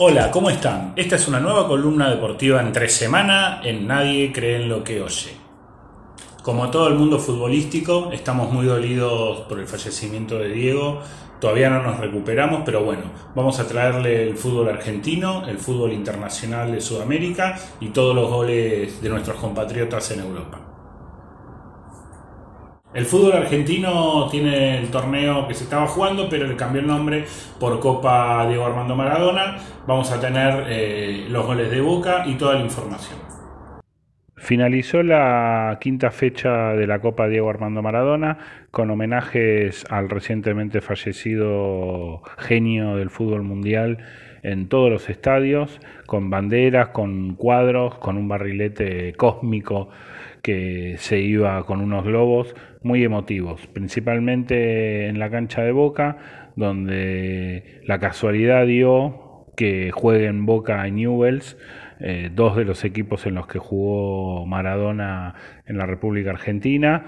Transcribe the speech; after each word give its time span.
Hola, 0.00 0.32
¿cómo 0.32 0.50
están? 0.50 0.92
Esta 0.96 1.14
es 1.14 1.28
una 1.28 1.38
nueva 1.38 1.68
columna 1.68 2.10
deportiva 2.10 2.60
en 2.60 2.72
tres 2.72 2.96
semanas 2.96 3.64
en 3.64 3.86
Nadie 3.86 4.32
cree 4.32 4.56
en 4.56 4.68
lo 4.68 4.82
que 4.82 5.00
oye. 5.00 5.36
Como 6.42 6.68
todo 6.68 6.88
el 6.88 6.94
mundo 6.94 7.20
futbolístico, 7.20 8.10
estamos 8.10 8.52
muy 8.52 8.66
dolidos 8.66 9.42
por 9.42 9.60
el 9.60 9.68
fallecimiento 9.68 10.36
de 10.36 10.48
Diego. 10.48 11.00
Todavía 11.40 11.70
no 11.70 11.80
nos 11.80 12.00
recuperamos, 12.00 12.62
pero 12.64 12.82
bueno, 12.82 13.04
vamos 13.36 13.60
a 13.60 13.68
traerle 13.68 14.24
el 14.24 14.36
fútbol 14.36 14.68
argentino, 14.68 15.46
el 15.46 15.58
fútbol 15.58 15.92
internacional 15.92 16.72
de 16.72 16.80
Sudamérica 16.80 17.56
y 17.78 17.90
todos 17.90 18.16
los 18.16 18.28
goles 18.28 19.00
de 19.00 19.08
nuestros 19.08 19.38
compatriotas 19.38 20.10
en 20.10 20.22
Europa. 20.22 20.63
El 22.94 23.06
fútbol 23.06 23.32
argentino 23.32 24.28
tiene 24.30 24.78
el 24.78 24.88
torneo 24.88 25.48
que 25.48 25.54
se 25.54 25.64
estaba 25.64 25.84
jugando, 25.88 26.28
pero 26.28 26.46
le 26.46 26.54
cambió 26.54 26.80
el 26.80 26.86
nombre 26.86 27.24
por 27.58 27.80
Copa 27.80 28.46
Diego 28.46 28.64
Armando 28.64 28.94
Maradona. 28.94 29.56
Vamos 29.84 30.12
a 30.12 30.20
tener 30.20 30.66
eh, 30.68 31.26
los 31.28 31.44
goles 31.44 31.72
de 31.72 31.80
Boca 31.80 32.22
y 32.24 32.34
toda 32.34 32.54
la 32.54 32.60
información. 32.60 33.18
Finalizó 34.36 35.02
la 35.02 35.76
quinta 35.80 36.12
fecha 36.12 36.74
de 36.74 36.86
la 36.86 37.00
Copa 37.00 37.26
Diego 37.26 37.50
Armando 37.50 37.82
Maradona 37.82 38.38
con 38.70 38.88
homenajes 38.92 39.84
al 39.90 40.08
recientemente 40.08 40.80
fallecido 40.80 42.22
genio 42.38 42.94
del 42.94 43.10
fútbol 43.10 43.42
mundial 43.42 43.98
en 44.44 44.68
todos 44.68 44.90
los 44.90 45.08
estadios, 45.08 45.80
con 46.06 46.30
banderas, 46.30 46.90
con 46.90 47.34
cuadros, 47.34 47.96
con 47.96 48.16
un 48.16 48.28
barrilete 48.28 49.14
cósmico 49.14 49.88
que 50.42 50.96
se 50.98 51.18
iba 51.20 51.64
con 51.64 51.80
unos 51.80 52.04
globos 52.04 52.54
muy 52.82 53.02
emotivos, 53.02 53.66
principalmente 53.66 55.08
en 55.08 55.18
la 55.18 55.30
cancha 55.30 55.62
de 55.62 55.72
Boca, 55.72 56.18
donde 56.54 57.80
la 57.86 57.98
casualidad 57.98 58.66
dio 58.66 59.46
que 59.56 59.90
jueguen 59.90 60.44
Boca 60.44 60.86
y 60.86 60.92
Newells, 60.92 61.56
eh, 62.00 62.30
dos 62.32 62.56
de 62.56 62.66
los 62.66 62.84
equipos 62.84 63.24
en 63.24 63.36
los 63.36 63.46
que 63.46 63.58
jugó 63.58 64.44
Maradona 64.44 65.34
en 65.66 65.78
la 65.78 65.86
República 65.86 66.30
Argentina. 66.30 67.06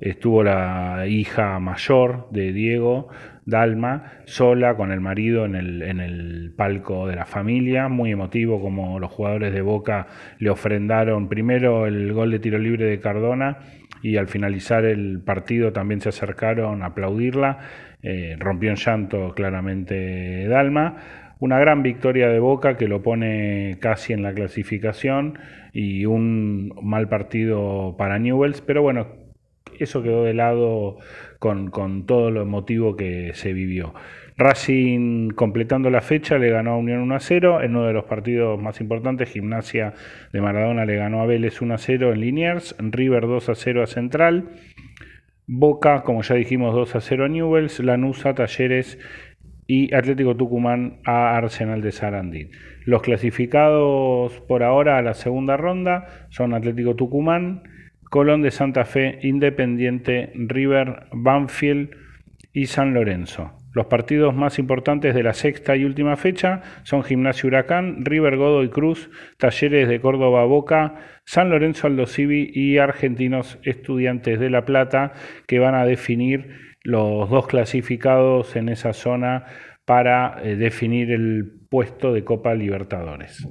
Estuvo 0.00 0.44
la 0.44 1.06
hija 1.08 1.58
mayor 1.58 2.28
de 2.30 2.52
Diego, 2.52 3.08
Dalma, 3.44 4.12
sola 4.26 4.76
con 4.76 4.92
el 4.92 5.00
marido 5.00 5.44
en 5.44 5.56
el, 5.56 5.82
en 5.82 5.98
el 5.98 6.52
palco 6.56 7.08
de 7.08 7.16
la 7.16 7.26
familia, 7.26 7.88
muy 7.88 8.12
emotivo 8.12 8.60
como 8.60 9.00
los 9.00 9.10
jugadores 9.10 9.52
de 9.52 9.62
Boca 9.62 10.06
le 10.38 10.50
ofrendaron 10.50 11.28
primero 11.28 11.86
el 11.86 12.12
gol 12.12 12.30
de 12.30 12.38
tiro 12.38 12.58
libre 12.58 12.84
de 12.84 13.00
Cardona 13.00 13.58
y 14.02 14.18
al 14.18 14.28
finalizar 14.28 14.84
el 14.84 15.20
partido 15.20 15.72
también 15.72 16.00
se 16.00 16.10
acercaron 16.10 16.82
a 16.82 16.86
aplaudirla. 16.86 17.58
Eh, 18.02 18.36
rompió 18.38 18.70
en 18.70 18.76
llanto 18.76 19.34
claramente 19.34 20.46
Dalma. 20.46 20.96
Una 21.40 21.58
gran 21.58 21.82
victoria 21.82 22.28
de 22.28 22.38
Boca 22.38 22.76
que 22.76 22.86
lo 22.86 23.02
pone 23.02 23.78
casi 23.80 24.12
en 24.12 24.22
la 24.22 24.32
clasificación 24.32 25.38
y 25.72 26.04
un 26.04 26.72
mal 26.82 27.08
partido 27.08 27.96
para 27.96 28.18
Newells, 28.18 28.60
pero 28.60 28.82
bueno, 28.82 29.06
eso 29.84 30.02
quedó 30.02 30.24
de 30.24 30.34
lado 30.34 30.98
con, 31.38 31.70
todo 32.06 32.30
lo 32.30 32.42
emotivo 32.42 32.96
que 32.96 33.32
se 33.34 33.52
vivió. 33.52 33.94
Racing, 34.36 35.30
completando 35.30 35.90
la 35.90 36.00
fecha, 36.00 36.38
le 36.38 36.50
ganó 36.50 36.72
a 36.72 36.76
Unión 36.76 37.00
1 37.00 37.14
a 37.14 37.20
0. 37.20 37.62
En 37.62 37.76
uno 37.76 37.86
de 37.86 37.92
los 37.92 38.04
partidos 38.04 38.60
más 38.60 38.80
importantes, 38.80 39.30
Gimnasia 39.30 39.94
de 40.32 40.40
Maradona 40.40 40.84
le 40.84 40.96
ganó 40.96 41.22
a 41.22 41.26
Vélez 41.26 41.60
1 41.60 41.74
a 41.74 41.78
0 41.78 42.12
en 42.12 42.20
Liniers. 42.20 42.76
River 42.78 43.26
2 43.26 43.48
a 43.48 43.54
0 43.54 43.82
a 43.82 43.86
Central. 43.86 44.50
Boca, 45.46 46.02
como 46.02 46.22
ya 46.22 46.36
dijimos, 46.36 46.74
2 46.74 46.94
a 46.94 47.00
0 47.00 47.24
a 47.24 47.28
Newells. 47.28 47.80
Lanús 47.80 48.26
a 48.26 48.34
Talleres 48.34 48.98
y 49.68 49.94
Atlético 49.94 50.34
Tucumán 50.34 50.98
a 51.04 51.36
Arsenal 51.36 51.82
de 51.82 51.92
Sarandí. 51.92 52.50
Los 52.84 53.02
clasificados 53.02 54.40
por 54.48 54.62
ahora 54.62 54.96
a 54.96 55.02
la 55.02 55.12
segunda 55.12 55.58
ronda 55.58 56.26
son 56.30 56.54
Atlético 56.54 56.96
Tucumán, 56.96 57.62
Colón 58.10 58.42
de 58.42 58.50
Santa 58.50 58.84
Fe, 58.84 59.18
Independiente, 59.22 60.32
River, 60.34 61.06
Banfield 61.12 61.90
y 62.52 62.66
San 62.66 62.94
Lorenzo. 62.94 63.52
Los 63.74 63.86
partidos 63.86 64.34
más 64.34 64.58
importantes 64.58 65.14
de 65.14 65.22
la 65.22 65.34
sexta 65.34 65.76
y 65.76 65.84
última 65.84 66.16
fecha 66.16 66.62
son 66.84 67.04
Gimnasio 67.04 67.48
Huracán, 67.48 68.04
River 68.04 68.36
Godoy 68.36 68.70
Cruz, 68.70 69.10
Talleres 69.36 69.88
de 69.88 70.00
Córdoba 70.00 70.44
Boca, 70.44 70.96
San 71.24 71.50
Lorenzo 71.50 71.86
Aldo 71.86 72.06
Civi 72.06 72.50
y 72.52 72.78
Argentinos 72.78 73.58
Estudiantes 73.62 74.40
de 74.40 74.50
La 74.50 74.64
Plata, 74.64 75.12
que 75.46 75.58
van 75.58 75.74
a 75.74 75.84
definir 75.84 76.48
los 76.82 77.28
dos 77.28 77.46
clasificados 77.46 78.56
en 78.56 78.70
esa 78.70 78.94
zona 78.94 79.44
para 79.84 80.40
eh, 80.42 80.56
definir 80.56 81.10
el 81.10 81.52
puesto 81.70 82.12
de 82.12 82.24
Copa 82.24 82.54
Libertadores. 82.54 83.46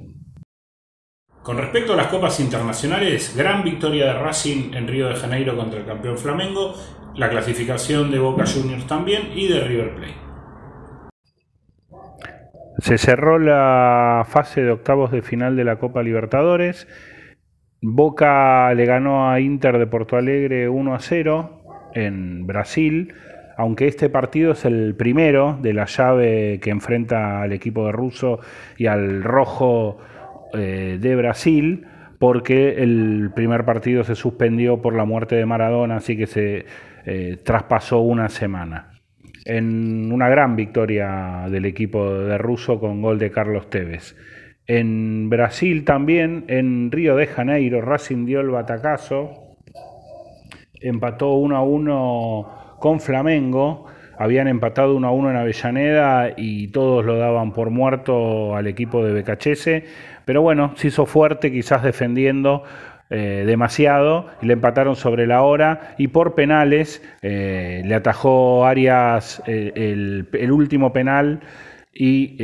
Con 1.42 1.56
respecto 1.56 1.94
a 1.94 1.96
las 1.96 2.08
copas 2.08 2.40
internacionales, 2.40 3.34
gran 3.36 3.64
victoria 3.64 4.06
de 4.06 4.12
Racing 4.14 4.74
en 4.74 4.86
Río 4.86 5.08
de 5.08 5.14
Janeiro 5.14 5.56
contra 5.56 5.80
el 5.80 5.86
campeón 5.86 6.18
Flamengo, 6.18 6.74
la 7.14 7.30
clasificación 7.30 8.10
de 8.10 8.18
Boca 8.18 8.44
Juniors 8.46 8.86
también 8.86 9.30
y 9.34 9.48
de 9.48 9.60
River 9.60 9.94
Plate. 9.94 10.28
Se 12.78 12.96
cerró 12.96 13.38
la 13.38 14.24
fase 14.28 14.62
de 14.62 14.70
octavos 14.70 15.10
de 15.10 15.22
final 15.22 15.56
de 15.56 15.64
la 15.64 15.76
Copa 15.76 16.02
Libertadores. 16.02 16.86
Boca 17.80 18.72
le 18.74 18.84
ganó 18.84 19.30
a 19.30 19.40
Inter 19.40 19.78
de 19.78 19.86
Porto 19.86 20.16
Alegre 20.16 20.68
1 20.68 20.94
a 20.94 21.00
0 21.00 21.90
en 21.94 22.46
Brasil, 22.46 23.14
aunque 23.56 23.88
este 23.88 24.08
partido 24.08 24.52
es 24.52 24.64
el 24.64 24.94
primero 24.94 25.58
de 25.60 25.72
la 25.72 25.86
llave 25.86 26.60
que 26.62 26.70
enfrenta 26.70 27.42
al 27.42 27.52
equipo 27.52 27.86
de 27.86 27.92
Russo 27.92 28.38
y 28.76 28.86
al 28.86 29.24
rojo 29.24 29.98
eh, 30.54 30.98
de 31.00 31.16
Brasil 31.16 31.86
porque 32.18 32.82
el 32.82 33.30
primer 33.34 33.64
partido 33.64 34.02
se 34.04 34.14
suspendió 34.14 34.82
por 34.82 34.94
la 34.94 35.04
muerte 35.04 35.36
de 35.36 35.46
Maradona, 35.46 35.96
así 35.96 36.16
que 36.16 36.26
se 36.26 36.66
eh, 37.06 37.36
traspasó 37.44 38.00
una 38.00 38.28
semana. 38.28 38.92
En 39.44 40.12
una 40.12 40.28
gran 40.28 40.56
victoria 40.56 41.46
del 41.48 41.64
equipo 41.64 42.12
de 42.12 42.36
Russo 42.38 42.80
con 42.80 43.00
gol 43.00 43.18
de 43.18 43.30
Carlos 43.30 43.70
Tevez. 43.70 44.16
En 44.66 45.30
Brasil 45.30 45.84
también, 45.84 46.44
en 46.48 46.90
Río 46.90 47.16
de 47.16 47.26
Janeiro, 47.26 47.80
Racing 47.80 48.26
dio 48.26 48.40
el 48.40 48.50
batacazo, 48.50 49.56
empató 50.80 51.34
1 51.34 51.56
a 51.56 51.62
1 51.62 52.76
con 52.80 53.00
Flamengo 53.00 53.86
habían 54.18 54.48
empatado 54.48 54.96
1 54.96 55.06
a 55.06 55.12
1 55.12 55.30
en 55.30 55.36
Avellaneda 55.36 56.32
y 56.36 56.68
todos 56.68 57.04
lo 57.04 57.16
daban 57.18 57.52
por 57.52 57.70
muerto 57.70 58.56
al 58.56 58.66
equipo 58.66 59.04
de 59.04 59.12
Becachese, 59.12 59.84
pero 60.28 60.42
bueno, 60.42 60.72
se 60.76 60.88
hizo 60.88 61.06
fuerte 61.06 61.50
quizás 61.50 61.82
defendiendo 61.82 62.62
eh, 63.08 63.44
demasiado 63.46 64.26
le 64.42 64.52
empataron 64.52 64.94
sobre 64.94 65.26
la 65.26 65.40
hora 65.40 65.94
y 65.96 66.08
por 66.08 66.34
penales 66.34 67.02
eh, 67.22 67.80
le 67.82 67.94
atajó 67.94 68.66
Arias 68.66 69.42
eh, 69.46 69.72
el, 69.74 70.52
último 70.52 70.92
penal 70.92 71.40
y 71.94 72.36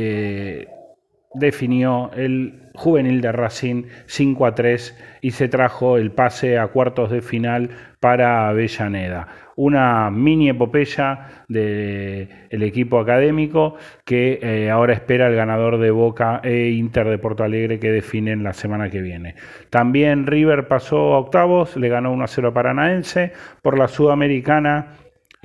definió 1.35 2.11
el 2.13 2.69
juvenil 2.73 3.21
de 3.21 3.31
Racing 3.31 3.83
5 4.05 4.45
a 4.45 4.55
3 4.55 4.97
y 5.21 5.31
se 5.31 5.47
trajo 5.47 5.97
el 5.97 6.11
pase 6.11 6.57
a 6.57 6.67
cuartos 6.67 7.11
de 7.11 7.21
final 7.21 7.69
para 7.99 8.49
Avellaneda 8.49 9.27
una 9.55 10.11
mini 10.11 10.49
epopeya 10.49 11.45
del 11.47 12.27
equipo 12.63 12.99
académico 12.99 13.75
que 14.03 14.39
eh, 14.41 14.69
ahora 14.69 14.93
espera 14.93 15.27
el 15.27 15.35
ganador 15.35 15.79
de 15.79 15.91
Boca 15.91 16.41
e 16.43 16.71
Inter 16.71 17.07
de 17.07 17.17
Porto 17.17 17.43
Alegre 17.43 17.79
que 17.79 17.91
definen 17.91 18.43
la 18.43 18.53
semana 18.53 18.89
que 18.89 19.01
viene. 19.01 19.35
También 19.69 20.27
River 20.27 20.67
pasó 20.67 21.13
a 21.13 21.19
octavos, 21.19 21.77
le 21.77 21.89
ganó 21.89 22.13
1-0 22.13 22.49
a 22.49 22.53
Paranaense 22.53 23.31
por 23.61 23.77
la 23.77 23.87
Sudamericana. 23.87 24.87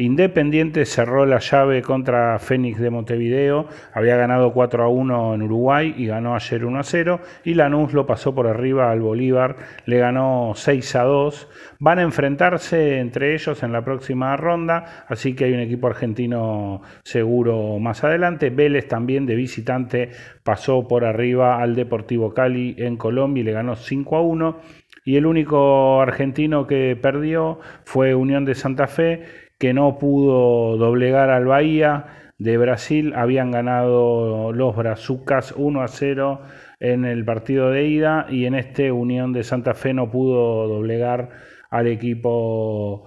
Independiente 0.00 0.87
cerró 0.87 1.26
la 1.26 1.41
llave 1.41 1.82
contra 1.82 2.38
Fénix 2.38 2.81
de 2.81 2.88
Montevideo, 2.88 3.67
había 3.93 4.17
ganado 4.17 4.50
4 4.55 4.82
a 4.82 4.88
1 4.88 5.35
en 5.35 5.43
Uruguay 5.43 5.94
y 5.94 6.06
ganó 6.06 6.35
ayer 6.35 6.64
1 6.64 6.79
a 6.79 6.82
0. 6.82 7.20
Y 7.44 7.52
Lanús 7.52 7.93
lo 7.93 8.06
pasó 8.06 8.35
por 8.35 8.47
arriba 8.47 8.91
al 8.91 9.02
Bolívar, 9.02 9.56
le 9.85 9.99
ganó 9.99 10.52
6 10.55 10.97
a 10.97 11.02
2. 11.02 11.49
Van 11.81 11.99
a 11.99 12.02
enfrentarse 12.02 12.99
entre 12.99 13.35
ellos 13.35 13.62
en 13.62 13.73
la 13.73 13.85
próxima 13.85 14.35
ronda, 14.38 15.05
así 15.06 15.35
que 15.35 15.44
hay 15.44 15.52
un 15.52 15.61
equipo 15.61 15.88
argentino 15.88 16.81
seguro 17.05 17.79
más 17.79 18.03
adelante. 18.03 18.49
Vélez 18.49 18.88
también 18.88 19.26
de 19.26 19.35
visitante 19.35 20.12
pasó 20.43 20.88
por 20.88 21.05
arriba 21.05 21.61
al 21.61 21.76
Deportivo 21.76 22.32
Cali 22.32 22.75
en 22.79 22.96
Colombia 22.96 23.43
y 23.43 23.44
le 23.44 23.53
ganó 23.53 23.76
5 23.76 24.17
a 24.17 24.23
1. 24.23 24.61
Y 25.05 25.17
el 25.17 25.26
único 25.26 26.00
argentino 26.00 26.67
que 26.67 26.96
perdió 26.96 27.58
fue 27.85 28.14
Unión 28.14 28.46
de 28.46 28.55
Santa 28.55 28.87
Fe 28.87 29.50
que 29.61 29.75
no 29.75 29.99
pudo 29.99 30.79
doblegar 30.79 31.29
al 31.29 31.45
Bahía 31.45 32.33
de 32.39 32.57
Brasil. 32.57 33.12
Habían 33.15 33.51
ganado 33.51 34.53
los 34.53 34.75
Brazucas 34.75 35.53
1 35.55 35.83
a 35.83 35.89
0 35.89 36.41
en 36.81 37.05
el 37.05 37.27
partido 37.27 37.71
de 37.71 37.87
ida 37.87 38.27
y 38.31 38.47
en 38.47 38.55
este 38.55 38.91
Unión 38.91 39.35
de 39.35 39.45
Santa 39.45 39.75
Fe 39.75 39.93
no 39.93 40.11
pudo 40.11 40.67
doblegar 40.67 41.29
al 41.69 41.89
equipo 41.89 43.05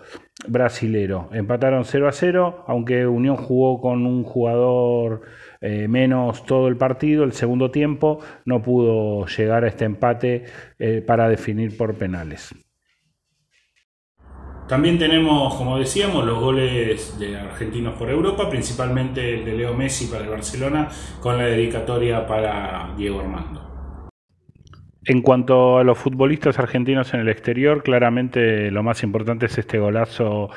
brasilero. 0.47 1.29
Empataron 1.33 1.85
0 1.85 2.07
a 2.07 2.11
0, 2.11 2.65
aunque 2.67 3.07
Unión 3.07 3.35
jugó 3.35 3.81
con 3.81 4.05
un 4.05 4.23
jugador 4.23 5.21
eh, 5.59 5.87
menos 5.87 6.45
todo 6.45 6.67
el 6.67 6.77
partido, 6.77 7.23
el 7.23 7.33
segundo 7.33 7.71
tiempo 7.71 8.19
no 8.45 8.61
pudo 8.61 9.25
llegar 9.25 9.63
a 9.63 9.69
este 9.69 9.85
empate 9.85 10.45
eh, 10.77 11.01
para 11.01 11.27
definir 11.27 11.75
por 11.75 11.95
penales. 11.95 12.53
También 14.73 14.97
tenemos, 14.97 15.53
como 15.53 15.77
decíamos, 15.77 16.25
los 16.25 16.39
goles 16.39 17.19
de 17.19 17.37
argentinos 17.37 17.93
por 17.93 18.09
Europa, 18.09 18.49
principalmente 18.49 19.35
el 19.35 19.45
de 19.45 19.53
Leo 19.53 19.75
Messi 19.75 20.07
para 20.07 20.23
el 20.23 20.31
Barcelona, 20.31 20.89
con 21.19 21.37
la 21.37 21.43
dedicatoria 21.43 22.25
para 22.25 22.89
Diego 22.97 23.19
Armando. 23.19 23.62
En 25.05 25.21
cuanto 25.21 25.79
a 25.79 25.83
los 25.83 25.97
futbolistas 25.97 26.59
argentinos 26.59 27.13
en 27.13 27.19
el 27.19 27.27
exterior, 27.27 27.83
claramente 27.83 28.71
lo 28.71 28.83
más 28.83 29.03
importante 29.03 29.47
es 29.47 29.57
este 29.57 29.77
golazo 29.77 30.49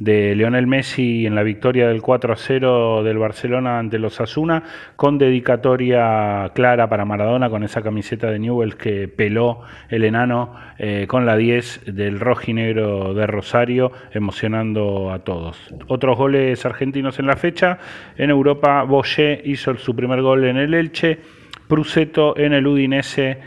de 0.00 0.34
Lionel 0.34 0.66
Messi 0.66 1.24
en 1.24 1.36
la 1.36 1.44
victoria 1.44 1.86
del 1.86 2.02
4 2.02 2.32
a 2.32 2.36
0 2.36 3.04
del 3.04 3.18
Barcelona 3.18 3.78
ante 3.78 4.00
los 4.00 4.20
Asuna, 4.20 4.64
con 4.96 5.18
dedicatoria 5.18 6.50
clara 6.52 6.88
para 6.88 7.04
Maradona, 7.04 7.48
con 7.48 7.62
esa 7.62 7.80
camiseta 7.80 8.28
de 8.28 8.40
Newell's 8.40 8.74
que 8.74 9.06
peló 9.06 9.60
el 9.88 10.02
enano 10.02 10.52
eh, 10.78 11.06
con 11.06 11.24
la 11.24 11.36
10 11.36 11.94
del 11.94 12.18
rojinegro 12.18 13.14
de 13.14 13.28
Rosario, 13.28 13.92
emocionando 14.10 15.12
a 15.12 15.20
todos. 15.20 15.72
Otros 15.86 16.18
goles 16.18 16.66
argentinos 16.66 17.20
en 17.20 17.28
la 17.28 17.36
fecha. 17.36 17.78
En 18.16 18.30
Europa, 18.30 18.82
Boyer 18.82 19.42
hizo 19.44 19.76
su 19.76 19.94
primer 19.94 20.22
gol 20.22 20.44
en 20.44 20.56
el 20.56 20.74
Elche, 20.74 21.20
Pruseto 21.68 22.36
en 22.36 22.52
el 22.52 22.66
Udinese 22.66 23.38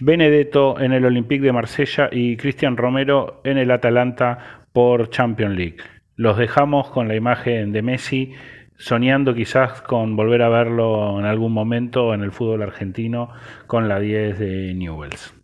Benedetto 0.00 0.80
en 0.80 0.92
el 0.92 1.04
Olympique 1.04 1.44
de 1.44 1.52
Marsella 1.52 2.08
y 2.10 2.36
Cristian 2.36 2.76
Romero 2.76 3.40
en 3.44 3.58
el 3.58 3.70
Atalanta 3.70 4.64
por 4.72 5.10
Champions 5.10 5.56
League. 5.56 5.76
Los 6.16 6.36
dejamos 6.36 6.90
con 6.90 7.08
la 7.08 7.14
imagen 7.14 7.72
de 7.72 7.82
Messi 7.82 8.34
soñando 8.76 9.34
quizás 9.34 9.82
con 9.82 10.16
volver 10.16 10.42
a 10.42 10.48
verlo 10.48 11.18
en 11.18 11.26
algún 11.26 11.52
momento 11.52 12.12
en 12.12 12.22
el 12.22 12.32
fútbol 12.32 12.62
argentino 12.62 13.30
con 13.66 13.88
la 13.88 14.00
10 14.00 14.38
de 14.38 14.74
Newells. 14.74 15.34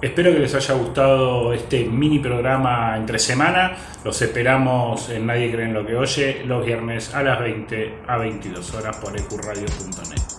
Espero 0.00 0.32
que 0.32 0.40
les 0.40 0.54
haya 0.54 0.74
gustado 0.74 1.52
este 1.52 1.84
mini 1.84 2.18
programa 2.18 2.96
entre 2.96 3.18
semana. 3.18 3.76
Los 4.04 4.20
esperamos 4.20 5.10
en 5.10 5.26
Nadie 5.26 5.52
cree 5.52 5.66
en 5.66 5.74
lo 5.74 5.86
que 5.86 5.94
oye 5.94 6.42
los 6.44 6.66
viernes 6.66 7.14
a 7.14 7.22
las 7.22 7.38
20 7.38 7.98
a 8.08 8.18
22 8.18 8.74
horas 8.74 8.96
por 8.96 9.16
ecuradio.net. 9.16 10.31